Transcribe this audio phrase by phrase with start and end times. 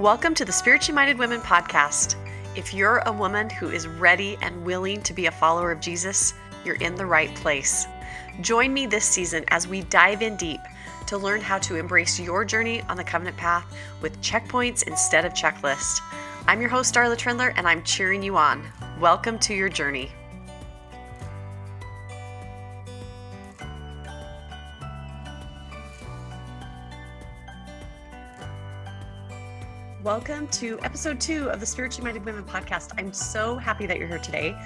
[0.00, 2.16] Welcome to the Spiritually Minded Women podcast.
[2.56, 6.32] If you're a woman who is ready and willing to be a follower of Jesus,
[6.64, 7.86] you're in the right place.
[8.40, 10.62] Join me this season as we dive in deep
[11.06, 13.66] to learn how to embrace your journey on the covenant path
[14.00, 16.00] with checkpoints instead of checklists.
[16.46, 18.66] I'm your host, Darla Trindler, and I'm cheering you on.
[19.00, 20.10] Welcome to your journey.
[30.04, 32.92] Welcome to episode two of the Spiritually Minded Women podcast.
[32.96, 34.56] I'm so happy that you're here today.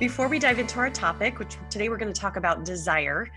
[0.00, 3.30] Before we dive into our topic, which today we're going to talk about desire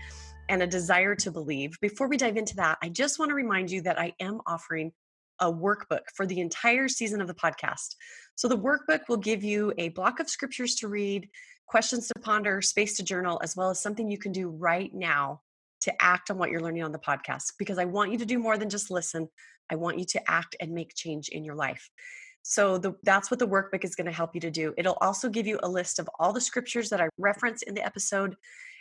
[0.48, 3.70] and a desire to believe, before we dive into that, I just want to remind
[3.70, 4.90] you that I am offering
[5.38, 7.94] a workbook for the entire season of the podcast.
[8.34, 11.28] So the workbook will give you a block of scriptures to read,
[11.66, 15.40] questions to ponder, space to journal, as well as something you can do right now
[15.84, 18.38] to act on what you're learning on the podcast because I want you to do
[18.38, 19.28] more than just listen.
[19.70, 21.88] I want you to act and make change in your life.
[22.42, 24.74] So the, that's what the workbook is going to help you to do.
[24.76, 27.84] It'll also give you a list of all the scriptures that I reference in the
[27.84, 28.36] episode,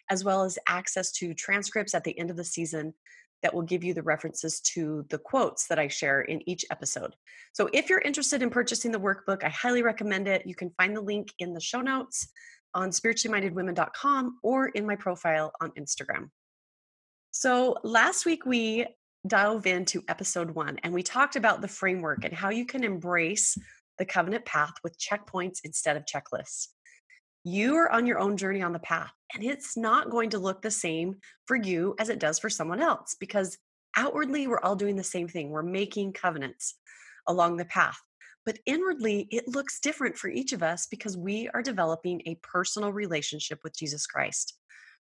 [0.10, 2.94] as well as access to transcripts at the end of the season
[3.42, 7.14] that will give you the references to the quotes that I share in each episode.
[7.54, 10.46] So if you're interested in purchasing the workbook, I highly recommend it.
[10.46, 12.30] You can find the link in the show notes
[12.74, 16.30] on spirituallymindedwomen.com or in my profile on Instagram.
[17.36, 18.86] So last week we
[19.26, 23.58] dove into episode one and we talked about the framework and how you can embrace
[23.98, 26.68] the covenant path with checkpoints instead of checklists.
[27.44, 30.62] You are on your own journey on the path, and it's not going to look
[30.62, 31.16] the same
[31.48, 33.58] for you as it does for someone else because
[33.98, 35.50] outwardly we're all doing the same thing.
[35.50, 36.76] We're making covenants
[37.28, 37.98] along the path.
[38.46, 42.94] But inwardly, it looks different for each of us because we are developing a personal
[42.94, 44.54] relationship with Jesus Christ.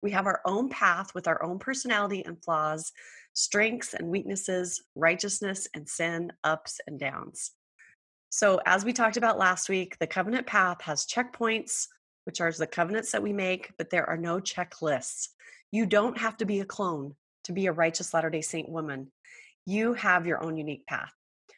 [0.02, 2.92] We have our own path with our own personality and flaws
[3.36, 7.52] strengths and weaknesses, righteousness and sin, ups and downs.
[8.30, 11.86] So, as we talked about last week, the covenant path has checkpoints,
[12.24, 15.28] which are the covenants that we make, but there are no checklists.
[15.70, 17.14] You don't have to be a clone
[17.44, 19.12] to be a righteous Latter day Saint woman.
[19.66, 21.12] You have your own unique path.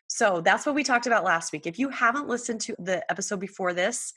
[0.09, 1.67] So, that's what we talked about last week.
[1.67, 4.13] If you haven't listened to the episode before this,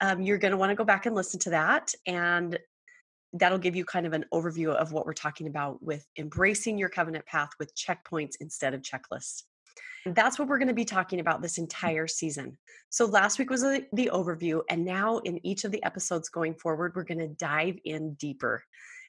[0.00, 1.92] um, you're going to want to go back and listen to that.
[2.06, 2.58] And
[3.34, 6.88] that'll give you kind of an overview of what we're talking about with embracing your
[6.88, 9.42] covenant path with checkpoints instead of checklists.
[10.06, 12.58] That's what we're going to be talking about this entire season.
[12.90, 16.94] So last week was the overview, and now in each of the episodes going forward,
[16.94, 18.62] we're going to dive in deeper.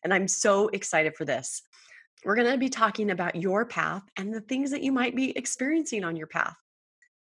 [0.04, 1.62] And I'm so excited for this.
[2.24, 5.38] We're going to be talking about your path and the things that you might be
[5.38, 6.56] experiencing on your path.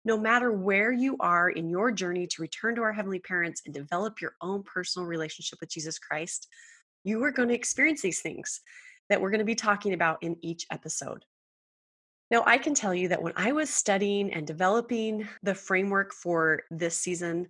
[0.05, 3.73] No matter where you are in your journey to return to our heavenly parents and
[3.73, 6.47] develop your own personal relationship with Jesus Christ,
[7.05, 8.59] you are going to experience these things
[9.09, 11.23] that we're going to be talking about in each episode.
[12.31, 16.63] Now, I can tell you that when I was studying and developing the framework for
[16.71, 17.47] this season,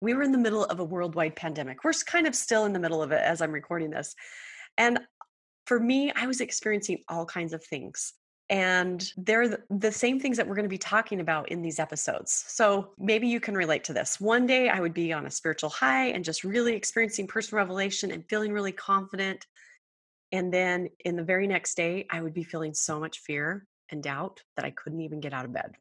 [0.00, 1.84] we were in the middle of a worldwide pandemic.
[1.84, 4.14] We're kind of still in the middle of it as I'm recording this.
[4.78, 5.00] And
[5.66, 8.14] for me, I was experiencing all kinds of things.
[8.50, 12.44] And they're the, same things that we're going to be talking about in these episodes.
[12.48, 14.18] So maybe you can relate to this.
[14.20, 18.10] One day I would be on a spiritual high and just really experiencing personal revelation
[18.10, 19.46] and feeling really confident.
[20.32, 24.02] And then in the very next day, I would be feeling so much fear and
[24.02, 25.74] doubt that I couldn't even get out of bed.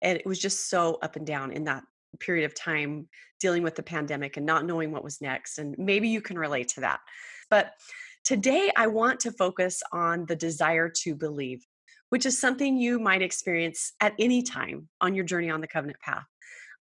[0.00, 1.84] And it was just so up and down in that
[2.18, 3.08] period of time
[3.40, 5.58] dealing with the pandemic and not knowing what was next.
[5.58, 7.00] And maybe you can relate to that.
[7.50, 7.72] But
[8.24, 11.66] Today, I want to focus on the desire to believe,
[12.10, 15.98] which is something you might experience at any time on your journey on the covenant
[15.98, 16.24] path.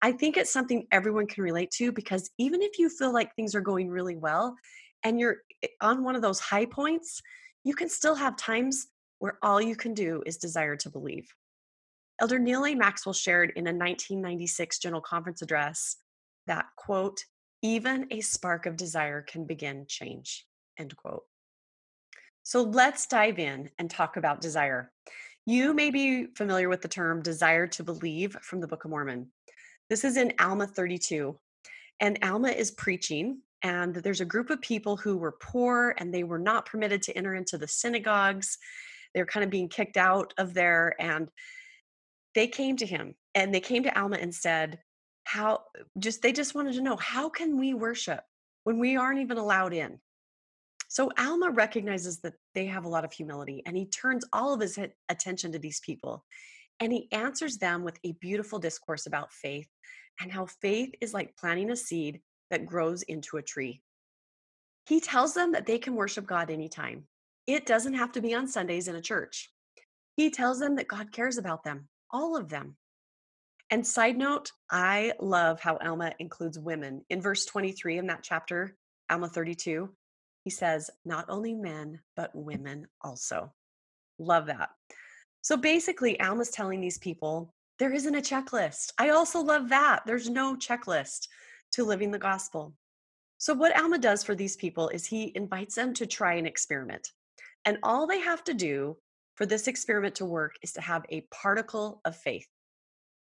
[0.03, 3.55] I think it's something everyone can relate to because even if you feel like things
[3.55, 4.55] are going really well
[5.03, 7.23] and you're eh, on one of those high points,
[7.63, 8.87] you can still have times
[9.17, 11.27] where all you can do is desire to believe.
[12.19, 12.75] Elder Neal A.
[12.75, 15.97] Maxwell shared in a 1996 General Conference address
[16.45, 17.25] that, quote,
[17.63, 20.45] even a spark of desire can begin change,
[20.77, 21.23] end quote.
[22.43, 24.91] So let's dive in and talk about desire.
[25.45, 29.31] You may be familiar with the term desire to believe from the Book of Mormon.
[29.89, 31.37] This is in Alma 32.
[31.99, 36.23] And Alma is preaching, and there's a group of people who were poor and they
[36.23, 38.57] were not permitted to enter into the synagogues.
[39.13, 40.95] They're kind of being kicked out of there.
[40.99, 41.29] And
[42.33, 44.79] they came to him and they came to Alma and said,
[45.25, 45.63] How
[45.99, 48.23] just they just wanted to know, how can we worship
[48.63, 49.99] when we aren't even allowed in?
[50.91, 54.59] So Alma recognizes that they have a lot of humility and he turns all of
[54.59, 54.77] his
[55.07, 56.25] attention to these people
[56.81, 59.69] and he answers them with a beautiful discourse about faith
[60.19, 63.81] and how faith is like planting a seed that grows into a tree.
[64.85, 67.07] He tells them that they can worship God anytime.
[67.47, 69.49] It doesn't have to be on Sundays in a church.
[70.17, 72.75] He tells them that God cares about them, all of them,
[73.69, 77.05] And side note, I love how Alma includes women.
[77.09, 78.75] In verse 23 in that chapter,
[79.09, 79.89] Alma 32,
[80.43, 83.53] he says, not only men, but women also.
[84.19, 84.69] Love that.
[85.41, 88.93] So basically, Alma's telling these people there isn't a checklist.
[88.99, 90.03] I also love that.
[90.05, 91.27] There's no checklist
[91.71, 92.75] to living the gospel.
[93.39, 97.11] So, what Alma does for these people is he invites them to try an experiment.
[97.65, 98.97] And all they have to do
[99.33, 102.45] for this experiment to work is to have a particle of faith.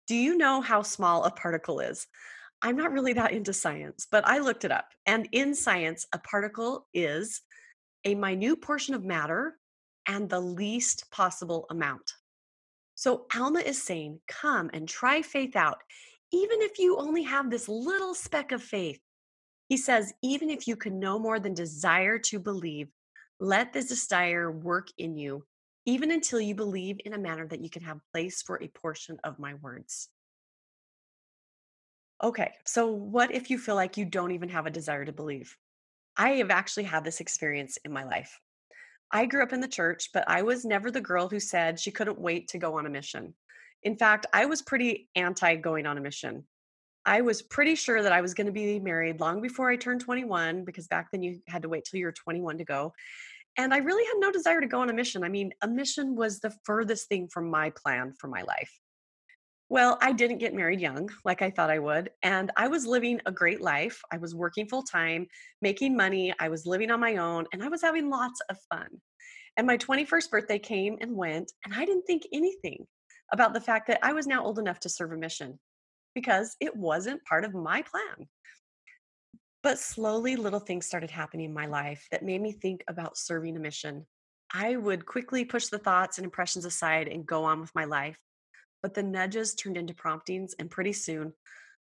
[0.08, 2.08] Do you know how small a particle is?
[2.62, 4.90] I'm not really that into science, but I looked it up.
[5.06, 7.42] And in science, a particle is
[8.06, 9.58] a minute portion of matter
[10.08, 12.14] and the least possible amount.
[12.96, 15.78] So Alma is saying, come and try faith out,
[16.32, 19.00] even if you only have this little speck of faith.
[19.70, 22.88] He says, even if you can no more than desire to believe,
[23.40, 25.46] let this desire work in you,
[25.86, 29.20] even until you believe in a manner that you can have place for a portion
[29.24, 30.10] of my words.
[32.24, 35.56] Okay, so what if you feel like you don't even have a desire to believe?
[36.18, 38.40] I have actually had this experience in my life.
[39.12, 41.92] I grew up in the church, but I was never the girl who said she
[41.92, 43.36] couldn't wait to go on a mission.
[43.84, 46.46] In fact, I was pretty anti going on a mission.
[47.06, 50.02] I was pretty sure that I was going to be married long before I turned
[50.02, 52.94] 21 because back then you had to wait till you were 21 to go.
[53.58, 55.24] And I really had no desire to go on a mission.
[55.24, 58.72] I mean, a mission was the furthest thing from my plan for my life.
[59.70, 62.10] Well, I didn't get married young like I thought I would.
[62.24, 64.02] And I was living a great life.
[64.12, 65.28] I was working full time,
[65.62, 66.34] making money.
[66.40, 68.88] I was living on my own, and I was having lots of fun.
[69.58, 72.86] And my 21st birthday came and went, and I didn't think anything
[73.34, 75.60] about the fact that I was now old enough to serve a mission
[76.16, 78.30] because it wasn't part of my plan.
[79.64, 83.58] But slowly, little things started happening in my life that made me think about serving
[83.58, 84.06] a mission.
[84.54, 88.18] I would quickly push the thoughts and impressions aside and go on with my life
[88.88, 91.34] but the nudges turned into promptings, and pretty soon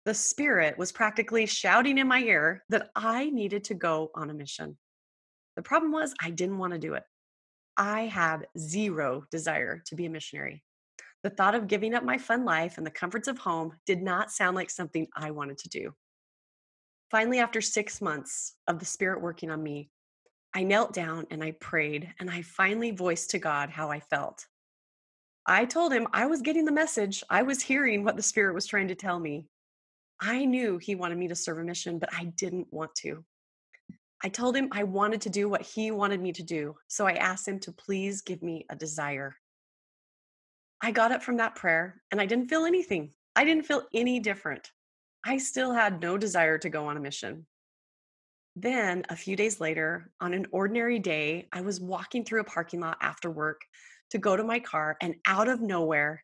[0.06, 4.34] the spirit was practically shouting in my ear that I needed to go on a
[4.34, 4.78] mission.
[5.58, 7.04] The problem was, I didn't want to do it.
[7.76, 10.64] I had zero desire to be a missionary.
[11.24, 14.32] The thought of giving up my fun life and the comforts of home did not
[14.32, 15.94] sound like something I wanted to do.
[17.12, 19.90] Finally, after six months of the Spirit working on me,
[20.54, 24.48] I knelt down and I prayed, and I finally voiced to God how I felt.
[25.46, 27.24] I told him I was getting the message.
[27.30, 29.48] I was hearing what the Spirit was trying to tell me.
[30.22, 33.26] I knew he wanted me to serve a mission, but I didn't want to.
[34.24, 36.76] I told him I wanted to do what he wanted me to do.
[36.88, 39.36] So I asked him to please give me a desire.
[40.82, 43.12] I got up from that prayer and I didn't feel anything.
[43.36, 44.72] I didn't feel any different.
[45.26, 47.46] I still had no desire to go on a mission.
[48.56, 52.80] Then, a few days later, on an ordinary day, I was walking through a parking
[52.80, 53.62] lot after work
[54.14, 56.24] to go to my car, and out of nowhere,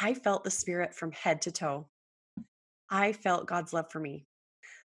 [0.00, 1.86] I felt the Spirit from head to toe.
[2.90, 4.26] I felt God's love for me.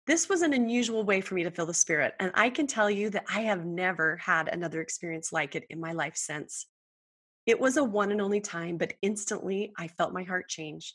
[0.06, 2.90] This was an unusual way for me to feel the Spirit, and I can tell
[2.90, 6.66] you that I have never had another experience like it in my life since.
[7.46, 10.94] It was a one and only time, but instantly I felt my heart change.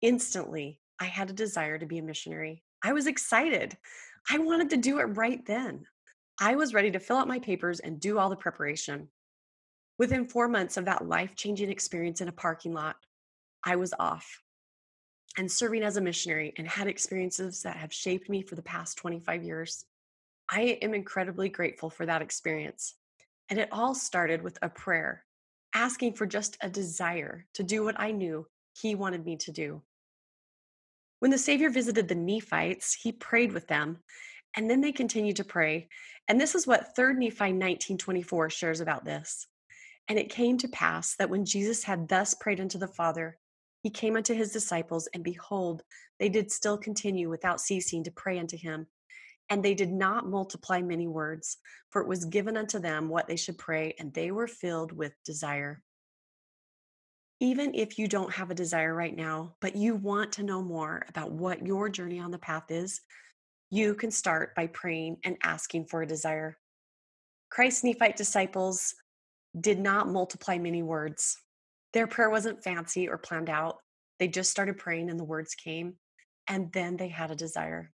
[0.00, 2.62] Instantly, I had a desire to be a missionary.
[2.84, 3.76] I was excited.
[4.30, 5.86] I wanted to do it right then.
[6.40, 9.08] I was ready to fill out my papers and do all the preparation.
[9.98, 12.96] Within four months of that life changing experience in a parking lot,
[13.62, 14.42] I was off
[15.36, 18.98] and serving as a missionary and had experiences that have shaped me for the past
[18.98, 19.84] 25 years.
[20.50, 22.94] I am incredibly grateful for that experience.
[23.48, 25.24] And it all started with a prayer,
[25.74, 29.82] asking for just a desire to do what I knew He wanted me to do.
[31.20, 33.98] When the Savior visited the Nephites, He prayed with them,
[34.56, 35.88] and then they continued to pray.
[36.28, 39.46] And this is what 3 Nephi 19:24 shares about this.
[40.08, 43.38] And it came to pass that when Jesus had thus prayed unto the Father,
[43.82, 45.82] he came unto his disciples, and behold,
[46.18, 48.86] they did still continue without ceasing to pray unto him.
[49.50, 51.58] And they did not multiply many words,
[51.90, 55.12] for it was given unto them what they should pray, and they were filled with
[55.24, 55.82] desire.
[57.40, 61.04] Even if you don't have a desire right now, but you want to know more
[61.08, 63.02] about what your journey on the path is,
[63.70, 66.56] you can start by praying and asking for a desire.
[67.50, 68.94] Christ's Nephite disciples
[69.58, 71.36] did not multiply many words.
[71.92, 73.78] Their prayer wasn't fancy or planned out.
[74.18, 75.94] They just started praying and the words came,
[76.48, 77.92] and then they had a desire.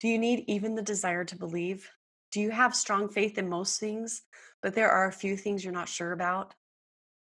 [0.00, 1.90] Do you need even the desire to believe?
[2.30, 4.22] Do you have strong faith in most things,
[4.62, 6.54] but there are a few things you're not sure about?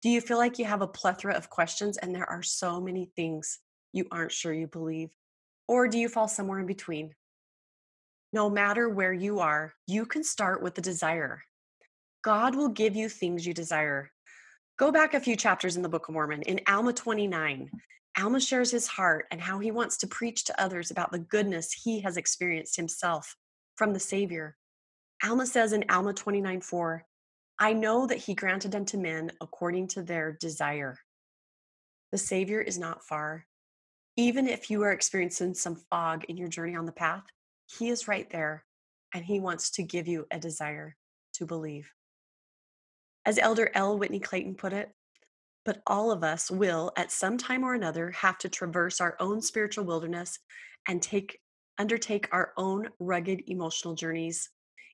[0.02, 3.10] Do you feel like you have a plethora of questions and there are so many
[3.16, 3.60] things
[3.94, 5.10] you aren't sure you believe?
[5.68, 7.16] Or do you fall somewhere in between?
[8.32, 11.42] No matter where you are, you can start with the desire.
[12.28, 14.12] God will give you things you desire.
[14.78, 16.42] Go back a few chapters in the Book of Mormon.
[16.42, 17.72] In Alma 29,
[18.20, 21.72] Alma shares his heart and how he wants to preach to others about the goodness
[21.72, 23.38] he has experienced himself
[23.78, 24.58] from the Savior.
[25.24, 27.06] Alma says in Alma 29 4,
[27.60, 31.00] I know that he granted unto men according to their desire.
[32.12, 33.46] The Savior is not far.
[34.18, 37.24] Even if you are experiencing some fog in your journey on the path,
[37.68, 38.66] he is right there
[39.14, 40.98] and he wants to give you a desire
[41.36, 41.90] to believe.
[43.28, 44.00] As Elder L.
[44.00, 44.90] Whitney Clayton put it,
[45.66, 49.42] but all of us will, at some time or another, have to traverse our own
[49.42, 50.40] spiritual wilderness
[50.88, 51.38] and take
[51.78, 54.50] undertake our own rugged emotional journeys.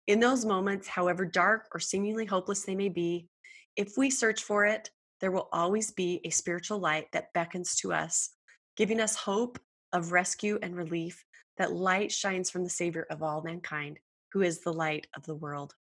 [0.07, 3.27] In those moments, however dark or seemingly hopeless they may be,
[3.75, 4.89] if we search for it,
[5.21, 8.31] there will always be a spiritual light that beckons to us,
[8.75, 9.59] giving us hope
[9.93, 11.23] of rescue and relief.
[11.59, 13.99] That light shines from the Savior of all mankind,
[14.31, 15.75] who is the light of the world.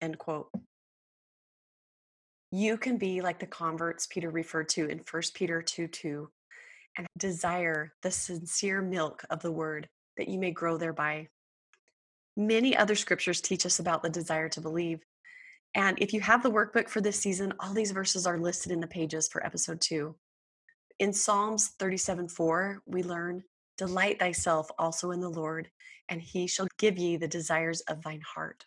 [0.00, 0.48] End quote.
[2.56, 6.30] You can be like the converts Peter referred to in 1 Peter 2 2
[6.96, 11.26] and desire the sincere milk of the word that you may grow thereby.
[12.36, 15.00] Many other scriptures teach us about the desire to believe.
[15.74, 18.78] And if you have the workbook for this season, all these verses are listed in
[18.78, 20.14] the pages for episode two.
[21.00, 23.42] In Psalms 37 4, we learn,
[23.78, 25.68] Delight thyself also in the Lord,
[26.08, 28.64] and he shall give ye the desires of thine heart.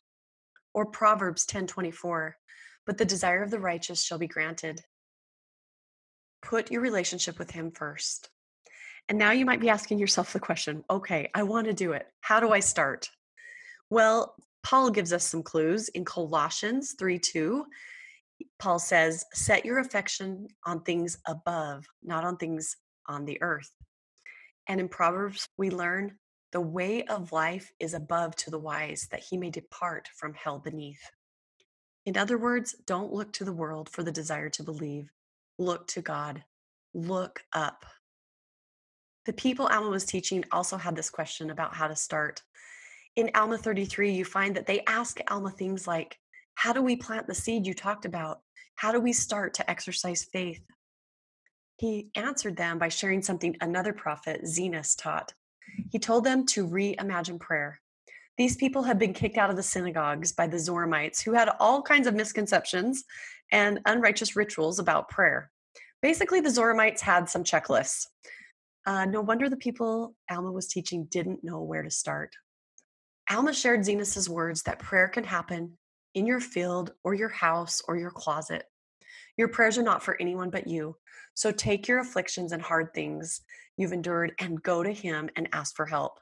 [0.74, 2.36] Or Proverbs 10 24,
[2.88, 4.82] but the desire of the righteous shall be granted.
[6.41, 8.29] Put your relationship with Him first.
[9.10, 12.08] And now you might be asking yourself the question okay, I want to do it.
[12.22, 13.10] How do I start?
[13.89, 17.65] Well, Paul gives us some clues in Colossians 3 2.
[18.60, 22.75] Paul says, Set your affection on things above, not on things
[23.08, 23.72] on the earth.
[24.67, 26.17] And in Proverbs, we learn
[26.51, 30.60] the way of life is above to the wise, that he may depart from hell
[30.60, 31.01] beneath.
[32.08, 35.12] In other words, don't look to the world for the desire to believe.
[35.60, 36.42] Look to God.
[36.94, 37.86] Look up.
[39.26, 42.44] The people Alma was teaching also had this question about how to start.
[43.18, 46.18] In Alma 33, you find that they ask Alma things like,
[46.56, 48.40] How do we plant the seed you talked about?
[48.76, 50.64] How do we start to exercise faith?
[51.76, 55.34] He answered them by sharing something another prophet, Zenos, taught.
[55.92, 57.82] He told them to reimagine prayer.
[58.38, 61.82] These people had been kicked out of the synagogues by the Zoramites, who had all
[61.82, 63.03] kinds of misconceptions
[63.51, 65.50] and unrighteous rituals about prayer.
[66.01, 68.06] Basically, the Zoramites had some checklists.
[68.86, 72.36] Uh, no wonder the people Alma was teaching didn't know where to start.
[73.29, 75.77] Alma shared Zenos's words that prayer can happen
[76.13, 78.63] in your field or your house or your closet.
[79.36, 80.96] Your prayers are not for anyone but you.
[81.34, 83.41] So take your afflictions and hard things
[83.77, 86.20] you've endured and go to Him and ask for help.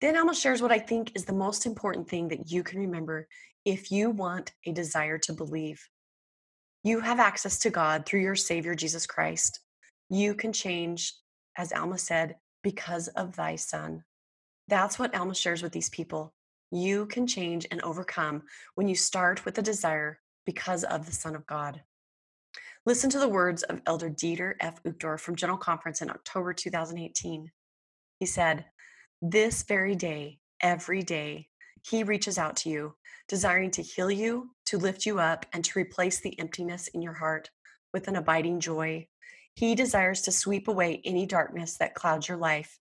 [0.00, 3.26] Then Alma shares what I think is the most important thing that you can remember
[3.64, 5.88] if you want a desire to believe.
[6.84, 9.60] You have access to God through your Savior, Jesus Christ.
[10.10, 11.14] You can change,
[11.56, 14.04] as Alma said, because of thy Son.
[14.68, 16.34] That's what Alma shares with these people.
[16.70, 18.42] You can change and overcome
[18.74, 21.82] when you start with a desire because of the Son of God.
[22.84, 24.82] Listen to the words of Elder Dieter F.
[24.84, 27.50] Uchtdorf from General Conference in October 2018.
[28.20, 28.66] He said,
[29.22, 31.48] this very day, every day,
[31.82, 32.94] He reaches out to you,
[33.28, 37.14] desiring to heal you, to lift you up, and to replace the emptiness in your
[37.14, 37.50] heart
[37.92, 39.06] with an abiding joy.
[39.54, 42.78] He desires to sweep away any darkness that clouds your life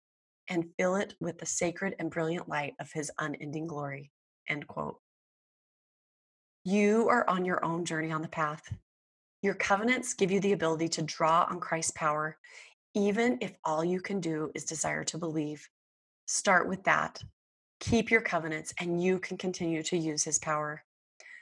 [0.50, 4.12] and fill it with the sacred and brilliant light of His unending glory.
[4.50, 5.00] End quote.
[6.64, 8.76] You are on your own journey on the path.
[9.42, 12.38] Your covenants give you the ability to draw on Christ's power,
[12.96, 15.70] even if all you can do is desire to believe.
[16.26, 17.22] Start with that.
[17.80, 20.84] Keep your covenants, and you can continue to use his power.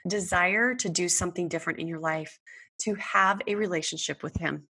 [0.06, 2.38] Desire to do something different in your life,
[2.80, 4.68] to have a relationship with him.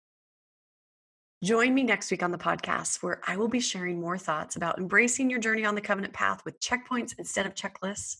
[1.43, 4.77] Join me next week on the podcast where I will be sharing more thoughts about
[4.77, 8.17] embracing your journey on the covenant path with checkpoints instead of checklists.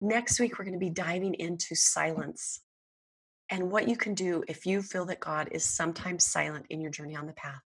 [0.00, 2.60] Next week, we're going to be diving into silence
[3.50, 6.90] and what you can do if you feel that God is sometimes silent in your
[6.90, 7.62] journey on the path.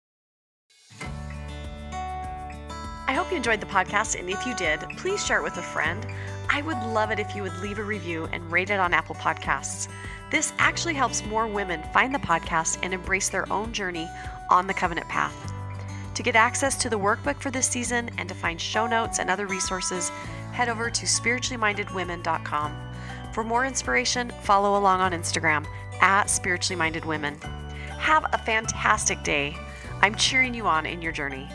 [3.10, 5.64] I hope you enjoyed the podcast, and if you did, please share it with a
[5.64, 6.06] friend.
[6.48, 9.16] I would love it if you would leave a review and rate it on Apple
[9.16, 9.88] Podcasts.
[10.30, 14.08] This actually helps more women find the podcast and embrace their own journey
[14.52, 15.52] on the covenant path.
[16.14, 19.28] To get access to the workbook for this season and to find show notes and
[19.32, 20.10] other resources,
[20.52, 22.94] head over to spirituallymindedwomen.com.
[23.34, 25.66] For more inspiration, follow along on Instagram
[26.00, 27.42] at spirituallymindedwomen.
[27.98, 29.58] Have a fantastic day.
[30.04, 31.50] I'm cheering you on in your journey.